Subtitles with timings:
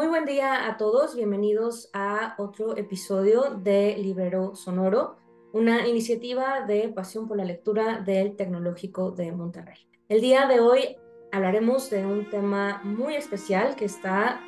[0.00, 5.18] Muy buen día a todos, bienvenidos a otro episodio de Libero Sonoro,
[5.52, 9.76] una iniciativa de pasión por la lectura del Tecnológico de Monterrey.
[10.08, 10.96] El día de hoy
[11.32, 14.40] hablaremos de un tema muy especial que está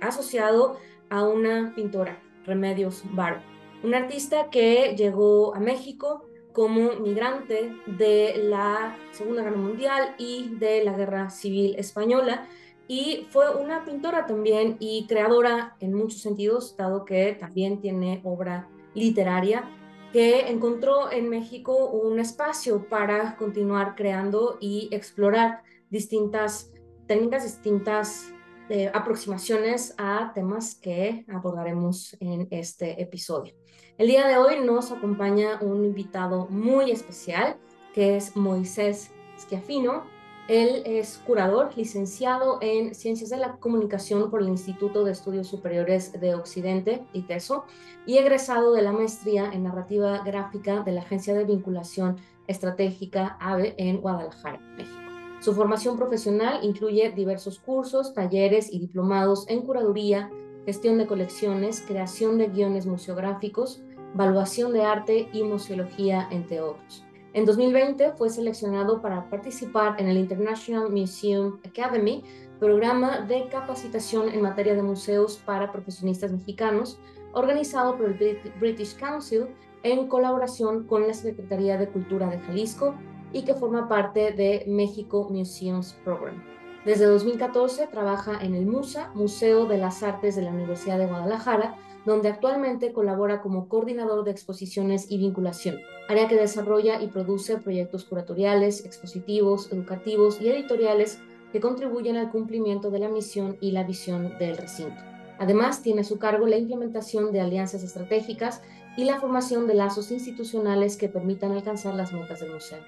[0.00, 0.76] asociado
[1.08, 3.40] a una pintora, Remedios Varo,
[3.84, 10.82] una artista que llegó a México como migrante de la Segunda Guerra Mundial y de
[10.82, 12.48] la Guerra Civil Española
[12.88, 18.68] y fue una pintora también y creadora en muchos sentidos, dado que también tiene obra
[18.94, 19.68] literaria,
[20.12, 26.72] que encontró en México un espacio para continuar creando y explorar distintas
[27.06, 28.32] técnicas, distintas
[28.68, 33.54] eh, aproximaciones a temas que abordaremos en este episodio.
[33.98, 37.56] El día de hoy nos acompaña un invitado muy especial,
[37.94, 40.04] que es Moisés Schiafino,
[40.48, 46.12] él es curador, licenciado en Ciencias de la Comunicación por el Instituto de Estudios Superiores
[46.20, 47.64] de Occidente, ITESO,
[48.06, 52.16] y egresado de la maestría en Narrativa Gráfica de la Agencia de Vinculación
[52.46, 55.00] Estratégica AVE en Guadalajara, México.
[55.40, 60.30] Su formación profesional incluye diversos cursos, talleres y diplomados en curaduría,
[60.64, 63.82] gestión de colecciones, creación de guiones museográficos,
[64.14, 67.05] evaluación de arte y museología, entre otros.
[67.36, 72.24] En 2020 fue seleccionado para participar en el International Museum Academy,
[72.58, 76.98] programa de capacitación en materia de museos para profesionistas mexicanos,
[77.34, 79.48] organizado por el British Council
[79.82, 82.94] en colaboración con la Secretaría de Cultura de Jalisco
[83.34, 86.42] y que forma parte de México Museums Program.
[86.86, 91.76] Desde 2014 trabaja en el MUSA, Museo de las Artes de la Universidad de Guadalajara,
[92.06, 95.76] donde actualmente colabora como coordinador de exposiciones y vinculación,
[96.08, 101.18] área que desarrolla y produce proyectos curatoriales, expositivos, educativos y editoriales
[101.52, 105.02] que contribuyen al cumplimiento de la misión y la visión del recinto.
[105.38, 108.62] Además, tiene a su cargo la implementación de alianzas estratégicas
[108.96, 112.78] y la formación de lazos institucionales que permitan alcanzar las metas del museo.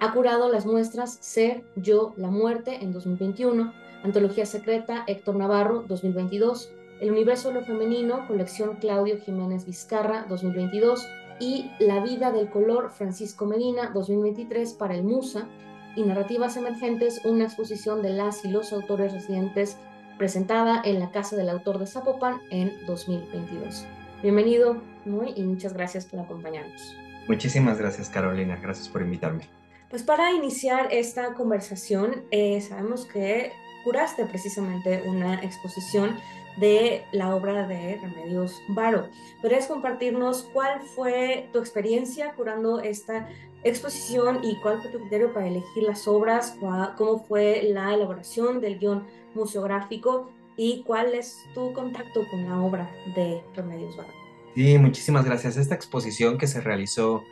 [0.00, 3.72] Ha curado las muestras Ser, Yo, La Muerte en 2021,
[4.04, 11.06] Antología Secreta Héctor Navarro 2022, el universo lo femenino, colección Claudio Jiménez Vizcarra 2022
[11.40, 15.48] y La vida del color Francisco Medina 2023 para el Musa
[15.96, 19.76] y Narrativas Emergentes, una exposición de las y los autores residentes
[20.18, 23.86] presentada en la Casa del Autor de Zapopan en 2022.
[24.22, 26.96] Bienvenido, muy y muchas gracias por acompañarnos.
[27.28, 28.58] Muchísimas gracias, Carolina.
[28.60, 29.48] Gracias por invitarme.
[29.90, 33.52] Pues para iniciar esta conversación, eh, sabemos que
[33.84, 36.16] curaste precisamente una exposición
[36.60, 39.08] de la obra de Remedios Varo.
[39.40, 43.28] ¿Podrías compartirnos cuál fue tu experiencia curando esta
[43.64, 46.56] exposición y cuál fue tu criterio para elegir las obras,
[46.96, 49.04] cómo fue la elaboración del guion
[49.34, 54.10] museográfico y cuál es tu contacto con la obra de Remedios Varo?
[54.54, 55.56] Sí, muchísimas gracias.
[55.56, 57.22] Esta exposición que se realizó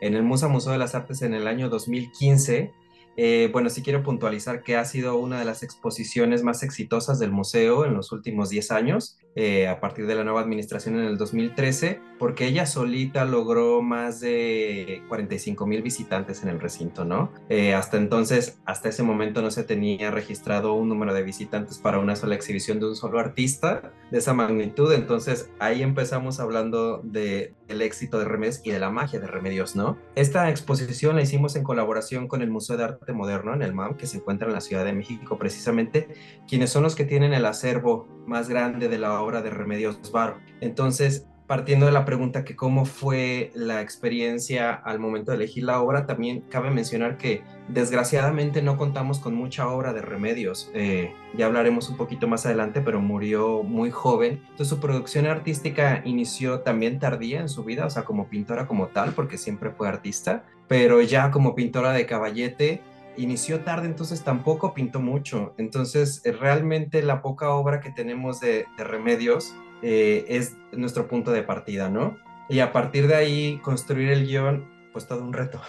[0.00, 2.72] en el Musa Museo de las Artes en el año 2015
[3.16, 7.30] eh, bueno, sí quiero puntualizar que ha sido una de las exposiciones más exitosas del
[7.30, 11.18] museo en los últimos 10 años, eh, a partir de la nueva administración en el
[11.18, 17.32] 2013, porque ella solita logró más de 45 mil visitantes en el recinto, ¿no?
[17.50, 21.98] Eh, hasta entonces, hasta ese momento no se tenía registrado un número de visitantes para
[21.98, 27.54] una sola exhibición de un solo artista de esa magnitud, entonces ahí empezamos hablando de,
[27.66, 29.98] del éxito de Remedios y de la magia de Remedios, ¿no?
[30.14, 33.96] Esta exposición la hicimos en colaboración con el Museo de Arte moderno en el MAM,
[33.96, 36.08] que se encuentra en la Ciudad de México, precisamente,
[36.48, 40.38] quienes son los que tienen el acervo más grande de la obra de Remedios Varo.
[40.60, 45.80] Entonces, partiendo de la pregunta que cómo fue la experiencia al momento de elegir la
[45.80, 50.70] obra, también cabe mencionar que desgraciadamente no contamos con mucha obra de remedios.
[50.74, 54.42] Eh, ya hablaremos un poquito más adelante, pero murió muy joven.
[54.42, 58.88] Entonces su producción artística inició también tardía en su vida, o sea, como pintora como
[58.88, 62.82] tal, porque siempre fue artista, pero ya como pintora de caballete
[63.16, 65.54] inició tarde, entonces tampoco pintó mucho.
[65.58, 71.42] Entonces, eh, realmente la poca obra que tenemos de, Remedios eh, es nuestro punto de
[71.42, 72.16] partida, ¿no?
[72.48, 75.60] Y a partir de ahí, construir el guion, pues todo un reto,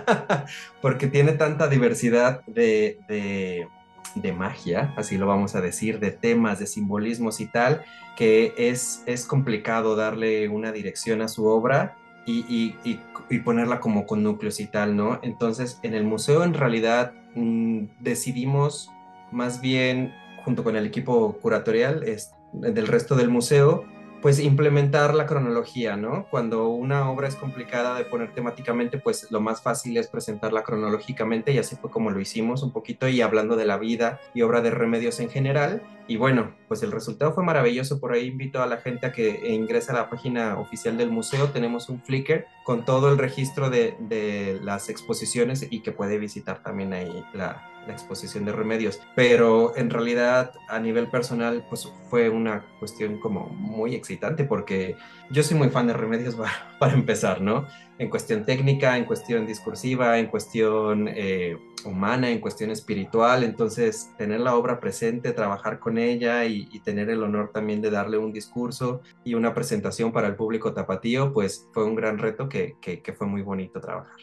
[0.82, 6.66] porque tiene tanta diversidad de, de, magia, así lo vamos a decir, de temas, de
[6.66, 7.82] simbolismos y tal,
[8.16, 11.96] que es, es complicado darle una dirección a su obra
[12.26, 15.20] y, y, ponerla como con núcleos y tal, ¿no?
[15.22, 18.90] Entonces, en el museo en realidad mm, decidimos
[19.30, 20.12] más bien,
[20.44, 23.84] junto con el equipo curatorial es, del resto del museo,
[24.20, 26.26] pues implementar la cronología, ¿no?
[26.30, 31.52] Cuando una obra es complicada de poner temáticamente, pues lo más fácil es presentarla cronológicamente
[31.52, 34.60] y así fue como lo hicimos un poquito y hablando de la vida y obra
[34.60, 35.82] de remedios en general.
[36.06, 38.00] Y bueno, pues el resultado fue maravilloso.
[38.00, 41.48] Por ahí invito a la gente a que ingrese a la página oficial del museo.
[41.50, 46.62] Tenemos un Flickr con todo el registro de, de las exposiciones y que puede visitar
[46.62, 52.28] también ahí la, la exposición de remedios, pero en realidad a nivel personal pues fue
[52.28, 54.96] una cuestión como muy excitante porque
[55.30, 56.36] yo soy muy fan de remedios
[56.78, 57.66] para, empezar, ¿no?
[57.98, 64.40] En cuestión técnica, en cuestión discursiva, en cuestión eh, humana, en cuestión espiritual, entonces tener
[64.40, 69.02] la obra presente, trabajar con ella y, tener el honor también de darle un discurso
[69.22, 73.42] y una presentación para el público tapatío, pues fue un gran reto que fue muy
[73.42, 74.16] bonito trabajar.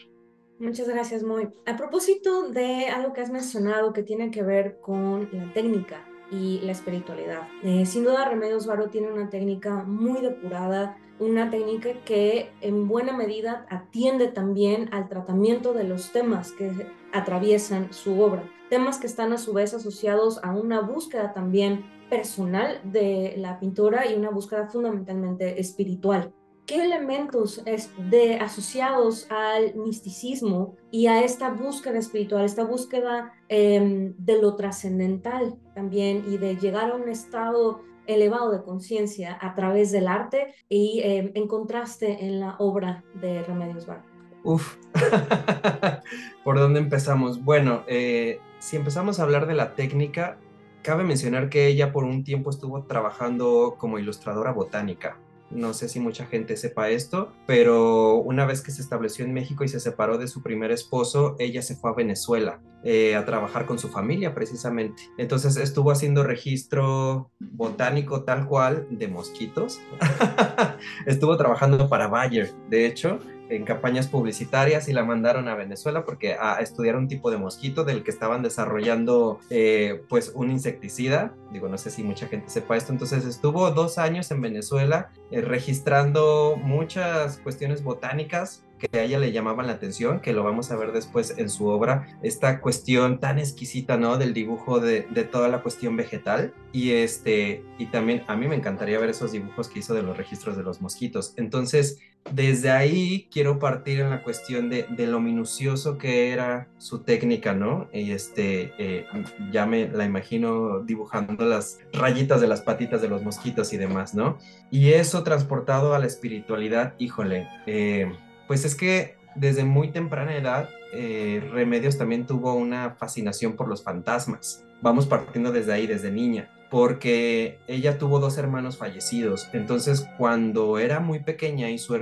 [0.60, 1.48] Muchas gracias, Moy.
[1.66, 6.58] A propósito de algo que has mencionado que tiene que ver con la técnica y
[6.62, 7.42] la espiritualidad.
[7.62, 13.16] Eh, sin duda, Remedios Varo tiene una técnica muy depurada, una técnica que en buena
[13.16, 16.72] medida atiende también al tratamiento de los temas que
[17.12, 22.80] atraviesan su obra, temas que están a su vez asociados a una búsqueda también personal
[22.82, 26.32] de la pintora y una búsqueda fundamentalmente espiritual
[26.68, 27.64] qué elementos
[28.10, 35.56] de, asociados al misticismo y a esta búsqueda espiritual, esta búsqueda em, de lo trascendental
[35.74, 41.00] también y de llegar a un estado elevado de conciencia a través del arte y
[41.02, 44.02] em, en contraste en la obra de Remedios Bar.
[44.44, 44.76] Uf,
[46.44, 47.42] ¿por dónde empezamos?
[47.42, 50.38] Bueno, eh, si empezamos a hablar de la técnica,
[50.82, 55.18] cabe mencionar que ella por un tiempo estuvo trabajando como ilustradora botánica.
[55.50, 59.64] No sé si mucha gente sepa esto, pero una vez que se estableció en México
[59.64, 63.66] y se separó de su primer esposo, ella se fue a Venezuela eh, a trabajar
[63.66, 65.02] con su familia precisamente.
[65.16, 69.80] Entonces estuvo haciendo registro botánico tal cual de mosquitos.
[71.06, 73.18] estuvo trabajando para Bayer, de hecho,
[73.48, 77.84] en campañas publicitarias y la mandaron a Venezuela porque a, estudiar un tipo de mosquito
[77.84, 81.34] del que estaban desarrollando eh, pues un insecticida.
[81.52, 82.92] Digo, no sé si mucha gente sepa esto.
[82.92, 89.32] Entonces estuvo dos años en Venezuela eh, registrando muchas cuestiones botánicas que a ella le
[89.32, 93.38] llamaban la atención, que lo vamos a ver después en su obra, esta cuestión tan
[93.38, 94.18] exquisita, ¿no?
[94.18, 96.54] Del dibujo de, de, toda la cuestión vegetal.
[96.72, 100.16] Y, este, y también a mí me encantaría ver esos dibujos que hizo de los
[100.16, 101.34] registros de los mosquitos.
[101.36, 101.98] Entonces,
[102.32, 107.88] desde ahí quiero partir en la cuestión de, lo minucioso que era su técnica, ¿no?
[107.92, 109.06] Y este, eh,
[109.50, 114.14] ya me la imagino dibujando las rayitas de las patitas de los mosquitos y demás,
[114.14, 114.38] ¿no?
[114.70, 118.12] Y eso transportado a la espiritualidad, híjole, eh,
[118.46, 123.82] pues es que desde muy temprana edad, eh, Remedios también tuvo una fascinación por los
[123.82, 124.64] fantasmas.
[124.82, 129.48] Vamos partiendo desde ahí, desde niña, porque ella tuvo dos hermanos fallecidos.
[129.52, 131.96] Entonces, cuando era muy pequeña y su,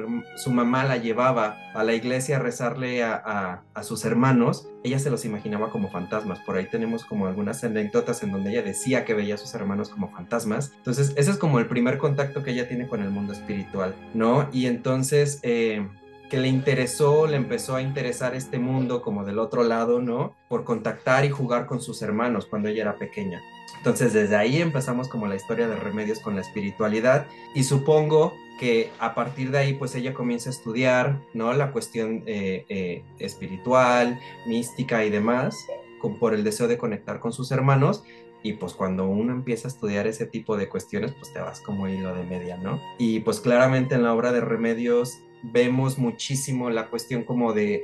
[0.51, 5.25] mamá la llevaba a la iglesia a rezarle a, a, sus hermanos, ella se los
[5.25, 6.41] imaginaba como fantasmas.
[6.41, 9.89] Por ahí tenemos como algunas anécdotas en donde ella decía que veía a sus hermanos
[9.89, 10.73] como fantasmas.
[10.77, 14.49] Entonces, ese es como el primer contacto que ella tiene con el mundo espiritual, ¿no?
[14.53, 15.41] Y entonces...
[15.43, 15.87] Eh,
[16.31, 20.34] que le interesó, le empezó a interesar este mundo como del otro lado, ¿no?
[20.49, 23.41] Por contactar y jugar con sus hermanos cuando ella era pequeña.
[23.79, 28.91] Entonces desde ahí empezamos como la historia de Remedios con la espiritualidad y supongo que
[28.98, 31.53] a partir de ahí pues ella comienza a estudiar, ¿no?
[31.53, 35.56] La cuestión eh, eh, espiritual, mística y demás,
[36.01, 38.03] con, por el deseo de conectar con sus hermanos
[38.43, 41.89] y pues cuando uno empieza a estudiar ese tipo de cuestiones, pues te vas como
[41.89, 42.81] hilo de media, ¿no?
[42.98, 45.19] Y pues claramente en la obra de Remedios
[45.53, 47.82] vemos muchísimo la cuestión como de,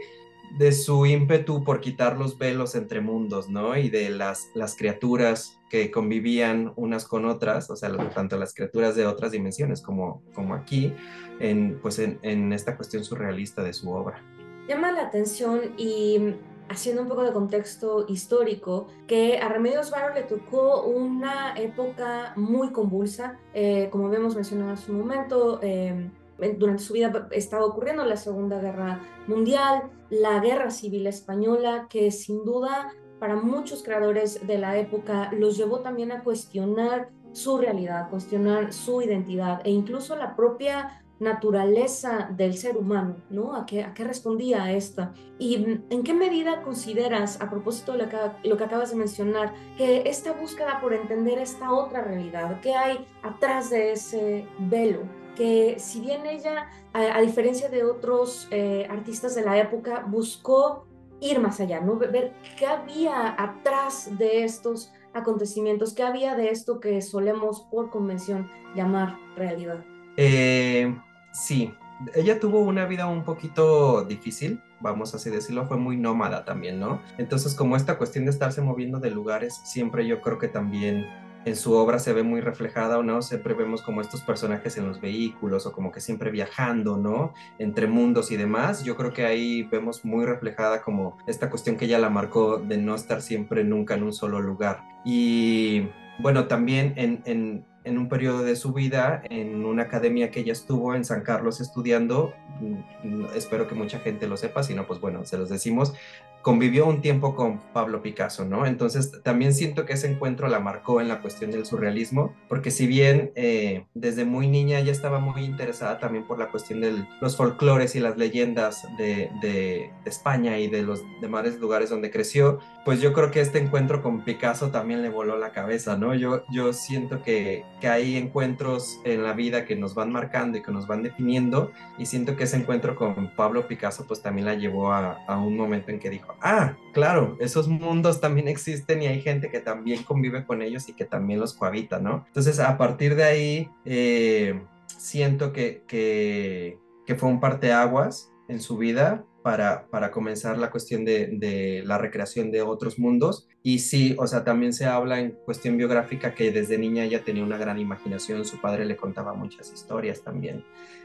[0.58, 3.76] de su ímpetu por quitar los velos entre mundos, ¿no?
[3.76, 8.94] Y de las, las criaturas que convivían unas con otras, o sea, tanto las criaturas
[8.94, 10.92] de otras dimensiones como, como aquí,
[11.40, 14.22] en, pues en, en esta cuestión surrealista de su obra.
[14.68, 16.34] Llama la atención y
[16.68, 22.70] haciendo un poco de contexto histórico, que a Remedios Varo le tocó una época muy
[22.70, 26.10] convulsa, eh, como habíamos mencionado hace un momento, eh,
[26.58, 32.44] durante su vida estaba ocurriendo la Segunda Guerra Mundial, la Guerra Civil Española, que sin
[32.44, 38.72] duda para muchos creadores de la época los llevó también a cuestionar su realidad, cuestionar
[38.72, 43.56] su identidad e incluso la propia naturaleza del ser humano, ¿no?
[43.56, 45.14] ¿A qué, a qué respondía a esta?
[45.38, 49.54] ¿Y en qué medida consideras, a propósito de lo que, lo que acabas de mencionar,
[49.78, 55.00] que esta búsqueda por entender esta otra realidad, qué hay atrás de ese velo?
[55.36, 60.86] que si bien ella, a, diferencia de otros eh, artistas de la época, buscó
[61.20, 61.96] ir más allá, ¿no?
[61.96, 68.50] ver qué había atrás de estos acontecimientos, qué había de esto que solemos por convención
[68.74, 69.84] llamar realidad.
[70.16, 70.94] Eh,
[71.32, 71.74] sí,
[72.14, 77.00] ella tuvo una vida un poquito difícil, vamos así decirlo, fue muy nómada también, ¿no?
[77.18, 81.06] Entonces, como esta cuestión de estarse moviendo de lugares, siempre yo creo que también
[81.44, 84.86] en su obra se ve muy reflejada o no, siempre vemos como estos personajes en
[84.86, 87.34] los vehículos o como que siempre viajando, ¿no?
[87.58, 88.84] Entre mundos y demás.
[88.84, 92.78] Yo creo que ahí vemos muy reflejada como esta cuestión que ella la marcó de
[92.78, 94.84] no estar siempre nunca en un solo lugar.
[95.04, 95.88] Y
[96.20, 100.52] bueno, también en, en en un periodo de su vida en una academia que ella
[100.52, 105.00] estuvo en San Carlos estudiando, mm, espero que mucha gente lo sepa, si no, pues
[105.00, 105.94] bueno, se los decimos,
[106.42, 108.66] convivió un tiempo con Pablo Picasso, ¿no?
[108.66, 112.86] Entonces también siento que ese encuentro la marcó en la cuestión del surrealismo, porque si
[112.86, 117.36] bien eh, desde muy niña ella estaba muy interesada también por la cuestión de los
[117.36, 123.00] folclores y las leyendas de, de, España y de los demás lugares donde creció, pues
[123.00, 126.14] yo creo que este encuentro con Picasso también le voló la cabeza, ¿no?
[126.14, 130.62] Yo, yo siento que, que hay encuentros en la vida que nos van marcando y
[130.62, 134.54] que nos van definiendo, y siento que ese encuentro con Pablo Picasso pues también la
[134.54, 139.06] llevó a, a un momento en que dijo, ah, claro, esos mundos también existen y
[139.06, 142.24] hay gente que también convive con ellos y que también los cohabita, ¿no?
[142.28, 146.78] Entonces, a partir de ahí, eh, siento que, que,
[147.16, 152.50] fue un parteaguas en su vida para, para, comenzar la cuestión de, de, la recreación
[152.50, 153.48] de otros mundos.
[153.62, 157.44] Y sí, o sea, también se habla en cuestión biográfica que desde niña ella tenía
[157.44, 160.64] una gran imaginación, su padre le contaba muchas historias también.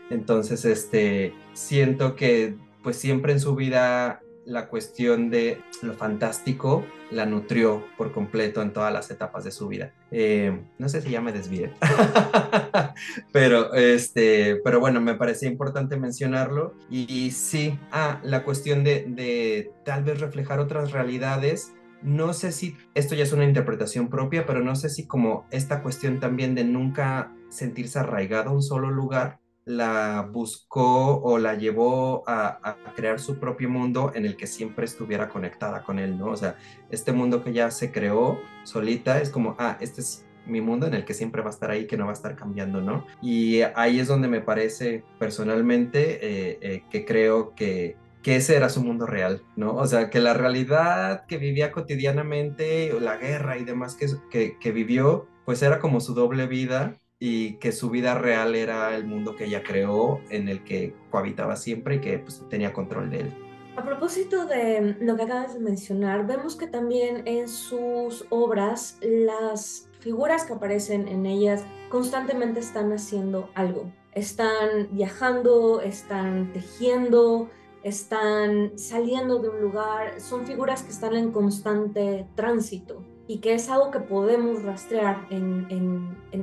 [0.10, 7.26] Entonces, este, siento que pues siempre en su vida la cuestión de lo fantástico la
[7.26, 9.94] nutrió por completo en todas las etapas de su vida.
[10.12, 11.72] Eh, no sé si ya me desvíe,
[13.32, 16.74] pero, este, pero bueno, me parecía importante mencionarlo.
[16.90, 21.74] Y, sí, ah, la cuestión de, de tal vez reflejar otras realidades
[22.04, 25.82] no sé si esto ya es una interpretación propia, pero no sé si como esta
[25.82, 32.24] cuestión también de nunca sentirse arraigado a un solo lugar, la buscó o la llevó
[32.26, 36.28] a, crear su propio mundo en el que siempre estuviera conectada con él, ¿no?
[36.28, 36.56] O sea,
[36.90, 40.94] este mundo que ya se creó solita es como, ah, este es mi mundo en
[40.94, 43.06] el que siempre va a estar ahí, que no va a estar cambiando, ¿no?
[43.22, 48.70] Y ahí es donde me parece personalmente eh, eh, que creo que, que ese era
[48.70, 49.76] su mundo real, ¿no?
[49.76, 54.72] O sea, que la realidad que vivía cotidianamente, la guerra y demás que, que, que
[54.72, 59.36] vivió, pues era como su doble vida y que su vida real era el mundo
[59.36, 63.34] que ella creó, en el que cohabitaba siempre y que pues, tenía control de él.
[63.76, 69.90] A propósito de lo que acabas de mencionar, vemos que también en sus obras las
[70.00, 73.92] figuras que aparecen en ellas constantemente están haciendo algo.
[74.14, 77.50] Están viajando, están tejiendo,
[77.84, 83.70] están saliendo de un lugar, son figuras que están en constante tránsito y que es
[83.70, 85.28] algo que podemos rastrear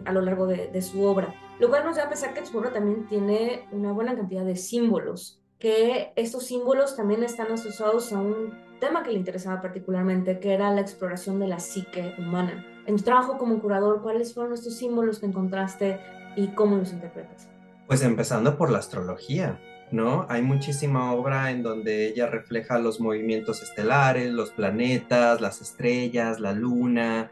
[0.05, 1.35] a lo largo de, su obra.
[1.59, 5.41] Lo cual nos a pensar que su obra también tiene una buena cantidad de símbolos,
[5.59, 10.71] que estos símbolos también están asociados a un tema que le interesaba particularmente, que era
[10.73, 12.67] la exploración de la psique humana.
[12.87, 16.01] En tu trabajo como curador, ¿cuáles fueron estos símbolos que encontraste
[16.37, 17.49] y cómo los interpretas?
[17.87, 19.59] Pues empezando por la astrología.
[19.91, 20.27] ¿No?
[20.29, 26.53] Hay muchísima obra en donde ella refleja los movimientos estelares, los planetas, las estrellas, la
[26.53, 27.31] luna.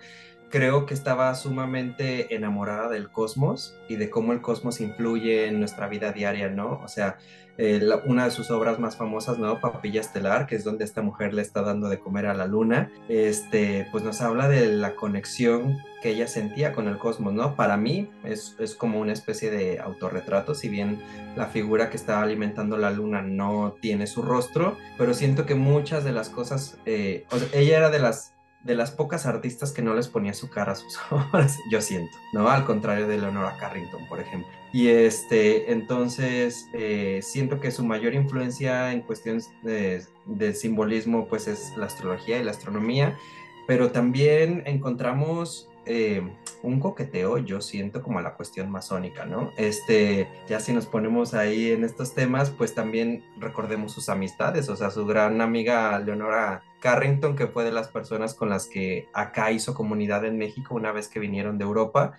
[0.50, 5.88] Creo que estaba sumamente enamorada del cosmos y de cómo el cosmos influye en nuestra
[5.88, 6.80] vida diaria, ¿no?
[6.84, 7.16] O sea,
[7.58, 9.60] eh, una de sus obras más famosas, ¿no?
[9.60, 12.90] Papilla Estelar, que es donde esta mujer le está dando de comer a la luna,
[13.08, 17.54] este, pues nos habla de la conexión que ella sentía con el cosmos, ¿no?
[17.54, 21.00] Para mí es, es como una especie de autorretrato, si bien
[21.36, 26.04] la figura que está alimentando la luna no tiene su rostro, pero siento que muchas
[26.04, 28.31] de las cosas, eh, ella era de las
[28.64, 32.16] de las pocas artistas que no les ponía su cara a sus obras, yo siento,
[32.32, 32.48] ¿no?
[32.48, 34.50] Al contrario de Leonora Carrington, por ejemplo.
[34.72, 40.06] Y este, entonces, eh, siento que su mayor influencia en cuestiones de,
[40.54, 43.18] simbolismo, pues es la astrología y la astronomía,
[43.66, 46.22] pero también encontramos eh,
[46.62, 49.52] un coqueteo, yo siento como la cuestión masónica, ¿no?
[49.56, 54.76] Este, ya si nos ponemos ahí en estos temas, pues también recordemos sus amistades, o
[54.76, 59.50] sea, su gran amiga Leonora Carrington, que fue de las personas con las que acá
[59.50, 62.12] hizo comunidad en México una vez que vinieron de Europa,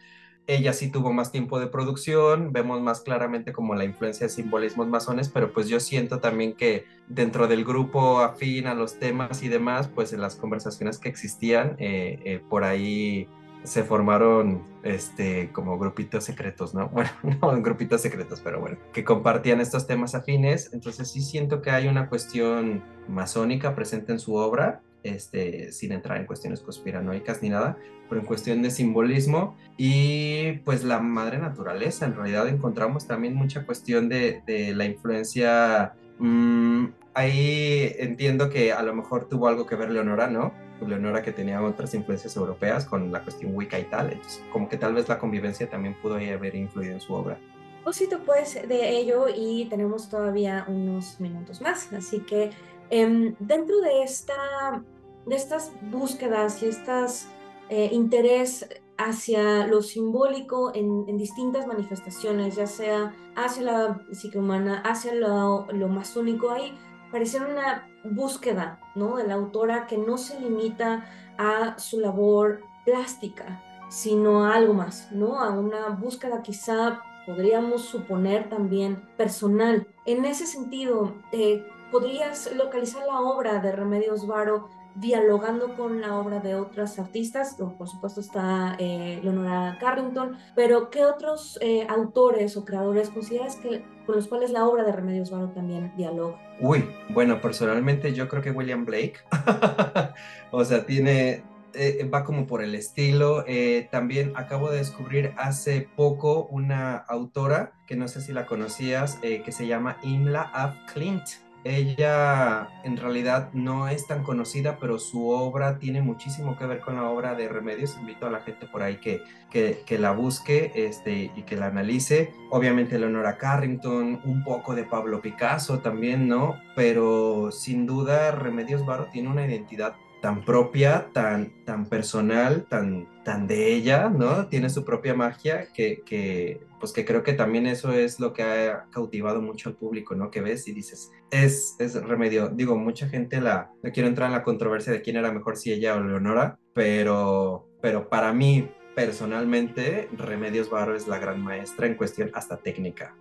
[0.46, 4.88] ella sí tuvo más tiempo de producción, vemos más claramente como la influencia de simbolismos
[4.88, 9.48] masones, pero pues yo siento también que dentro del grupo afín a los temas y
[9.48, 13.30] demás, pues en las conversaciones que existían, eh, eh, por ahí
[13.64, 16.90] se formaron este como grupitos secretos, ¿no?
[16.90, 17.10] Bueno,
[17.42, 21.88] no grupitos secretos, pero bueno, que compartían estos temas afines, entonces sí siento que hay
[21.88, 27.78] una cuestión masónica presente en su obra este, sin entrar en cuestiones conspiranoicas ni nada,
[28.08, 32.06] pero en cuestión de simbolismo y pues la madre naturaleza.
[32.06, 35.94] En realidad encontramos también mucha cuestión de, de la influencia.
[36.20, 40.54] Mmm, ahí entiendo que a lo mejor tuvo algo que ver Leonora, ¿no?
[40.82, 44.78] Leonora que tenía otras influencias europeas con la cuestión Wicca y tal, entonces como que
[44.78, 47.40] tal vez la convivencia también pudo haber influido en su obra.
[47.84, 52.52] Poquito pues de ello y tenemos todavía unos minutos más, así que
[52.90, 54.84] eh, dentro de, esta,
[55.26, 57.30] de estas búsquedas y estas
[57.70, 64.82] eh, interés hacia lo simbólico en, en, distintas manifestaciones, ya sea hacia la psique humana,
[64.86, 66.78] hacia lo, lo masónico, hay
[67.12, 69.18] pareciera una búsqueda ¿no?
[69.18, 71.06] de la autora que no se limita
[71.38, 75.40] a su labor plástica, sino a algo más, ¿no?
[75.40, 79.88] a una búsqueda quizá podríamos suponer también personal.
[80.06, 86.40] En ese sentido, eh, ¿podrías localizar la obra de Remedios Varo dialogando con la obra
[86.40, 92.66] de otras artistas, por supuesto está eh, Leonora Carrington, pero ¿qué otros eh, autores o
[92.66, 96.38] creadores consideras que con los cuales la obra de Remedios Varo también dialoga?
[96.60, 99.16] Uy, bueno, personalmente yo creo que William Blake,
[100.52, 103.44] o sea, tiene, eh, va como por el estilo.
[103.48, 109.20] Eh, también acabo de descubrir hace poco una autora que no sé si la conocías,
[109.24, 111.24] eh, que se llama Imla Af Clint.
[111.64, 116.96] Ella en realidad no es tan conocida, pero su obra tiene muchísimo que ver con
[116.96, 117.98] la obra de Remedios.
[117.98, 121.68] Invito a la gente por ahí que, que, que la busque este, y que la
[121.68, 122.34] analice.
[122.50, 126.56] Obviamente Leonora Carrington, un poco de Pablo Picasso también, ¿no?
[126.76, 133.46] Pero sin duda Remedios Varo tiene una identidad tan propia, tan, tan personal, tan, tan
[133.46, 134.48] de ella, ¿no?
[134.48, 138.42] Tiene su propia magia que, que, pues que creo que también eso es lo que
[138.42, 140.32] ha cautivado mucho al público, ¿no?
[140.32, 142.48] Que ves y dices, es, es remedio.
[142.48, 145.74] Digo, mucha gente la, no quiero entrar en la controversia de quién era mejor, si
[145.74, 151.96] ella o Leonora, pero, pero para mí, personalmente, Remedios Barro es la gran maestra en
[151.96, 153.14] cuestión hasta técnica.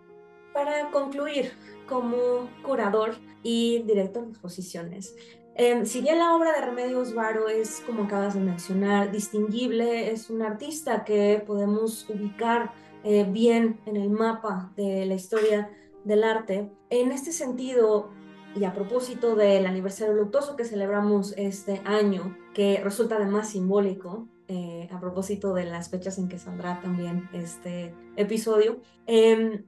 [0.54, 1.50] Para concluir,
[1.88, 5.16] como curador y director de exposiciones,
[5.54, 10.30] eh, si bien la obra de Remedios Varo es, como acabas de mencionar, distinguible, es
[10.30, 12.72] un artista que podemos ubicar
[13.04, 15.70] eh, bien en el mapa de la historia
[16.04, 18.10] del arte, en este sentido,
[18.54, 24.88] y a propósito del aniversario luctuoso que celebramos este año, que resulta además simbólico, eh,
[24.92, 29.64] a propósito de las fechas en que saldrá también este episodio, eh,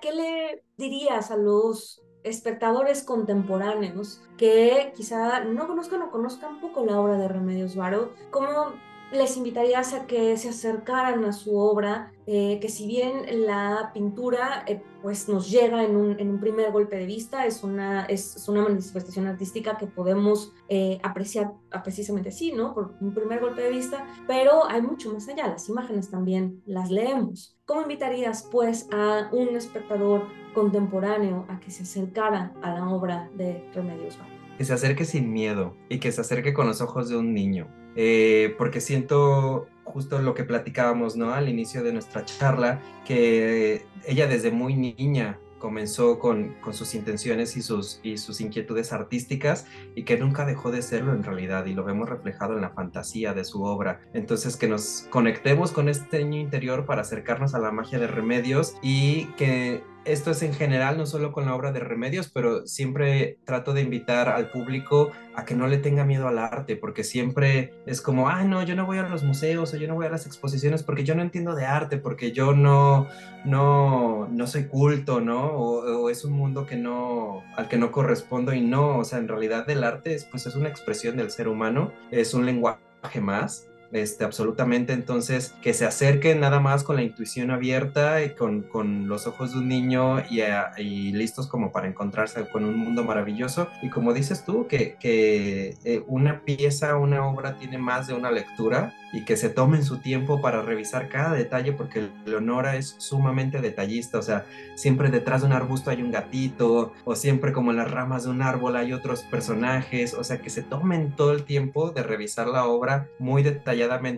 [0.00, 7.00] ¿qué le dirías a los espectadores contemporáneos que quizá no conozcan o conozcan poco la
[7.00, 8.74] obra de Remedios Varo, ¿cómo
[9.12, 14.64] les invitarías a que se acercaran a su obra, eh, que si bien la pintura
[14.66, 18.34] eh, pues nos llega en un, en un, primer golpe de vista, es una, es,
[18.34, 21.52] es una manifestación artística que podemos eh, apreciar
[21.84, 22.74] precisamente así, ¿no?
[22.74, 26.90] Por un primer golpe de vista, pero hay mucho más allá, las imágenes también las
[26.90, 27.55] leemos.
[27.66, 33.68] ¿Cómo invitarías pues a un espectador contemporáneo a que se acercara a la obra de
[33.74, 34.30] Remedios Varo?
[34.56, 37.66] Que se acerque sin miedo y que se acerque con los ojos de un niño
[37.96, 41.32] eh, porque siento justo lo que platicábamos, ¿no?
[41.32, 47.56] Al inicio de nuestra charla, que ella desde muy niña comenzó con, con, sus intenciones
[47.56, 51.74] y sus, y sus inquietudes artísticas y que nunca dejó de serlo en realidad y
[51.74, 54.00] lo vemos reflejado en la fantasía de su obra.
[54.12, 58.74] Entonces que nos conectemos con este niño interior para acercarnos a la magia de remedios
[58.82, 63.38] y que esto es en general, no solo con la obra de Remedios, pero siempre
[63.44, 67.74] trato de invitar al público a que no le tenga miedo al arte, porque siempre
[67.86, 70.10] es como, ah, no, yo no voy a los museos o yo no voy a
[70.10, 73.08] las exposiciones porque yo no entiendo de arte, porque yo no,
[73.44, 75.46] no, no soy culto, ¿no?
[75.52, 79.28] O, es un mundo que no, al que no correspondo y no, o sea, en
[79.28, 83.68] realidad el arte es, pues es una expresión del ser humano, es un lenguaje más
[83.92, 84.92] este, absolutamente.
[84.92, 89.52] Entonces, que se acerquen nada más con la intuición abierta y con, con los ojos
[89.52, 93.68] de un niño y, a, y, listos como para encontrarse con un mundo maravilloso.
[93.82, 98.30] Y como dices tú, que, que eh, una pieza, una obra tiene más de una
[98.30, 103.60] lectura y que se tomen su tiempo para revisar cada detalle porque Leonora es sumamente
[103.60, 104.44] detallista, o sea,
[104.74, 108.30] siempre detrás de un arbusto hay un gatito o siempre como en las ramas de
[108.30, 112.48] un árbol hay otros personajes, o sea, que se tomen todo el tiempo de revisar
[112.48, 113.75] la obra muy detalladamente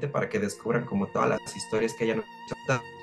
[0.08, 2.22] para que descubran como todas las historias que ella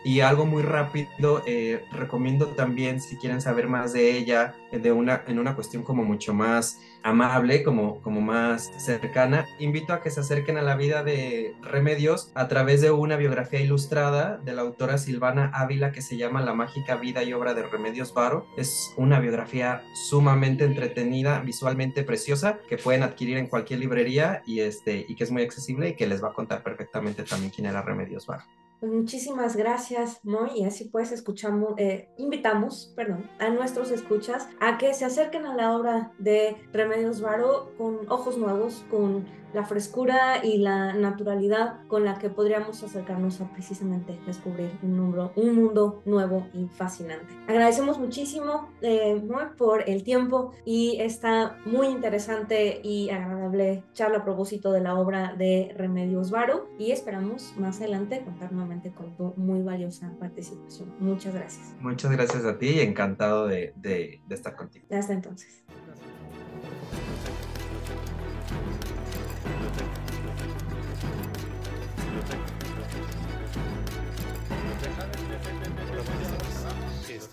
[0.04, 5.24] Y algo muy rápido, eh, recomiendo también, si quieren saber más de ella, de una,
[5.26, 10.20] en una cuestión como mucho más amable, como, como más cercana, invito a que se
[10.20, 15.00] acerquen a la vida de Remedios a través de una biografía ilustrada de la autora
[15.00, 18.46] Silvana Ávila que se llama La mágica vida y obra de Remedios Varo.
[18.58, 25.04] Es una biografía sumamente entretenida, visualmente preciosa, que pueden adquirir en cualquier librería y, este,
[25.08, 27.82] y que es muy accesible y que les va a contar perfectamente también quién era
[27.82, 28.44] Remedios Varo.
[28.80, 34.78] Pues muchísimas gracias, Moy, y así pues escuchamos, eh, invitamos, perdón, a nuestros escuchas a
[34.78, 40.44] que se acerquen a la obra de Remedios Varo con ojos nuevos, con la frescura
[40.44, 46.02] y la naturalidad con la que podríamos acercarnos a precisamente descubrir un, mundo, un mundo
[46.06, 47.34] nuevo y fascinante.
[47.48, 49.22] Agradecemos muchísimo eh,
[49.58, 55.34] por el tiempo y esta muy interesante y agradable charla a propósito de la obra
[55.38, 60.94] de Remedios Varo y esperamos más adelante contar nuevamente con tu muy valiosa participación.
[61.00, 61.76] Muchas gracias.
[61.80, 64.86] Muchas gracias a ti y encantado de, de, de estar contigo.
[64.92, 65.64] Hasta entonces.